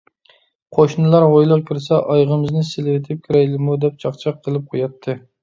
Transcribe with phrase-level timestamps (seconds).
[0.77, 5.19] قوشنىلار ھويلىغا كىرسە: «ئايىغىمىزنى سېلىۋېتىپ كىرەيلىمۇ؟» دەپ چاقچاق قىلىپ قوياتتى.